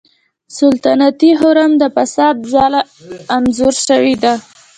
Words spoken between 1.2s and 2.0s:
حرم د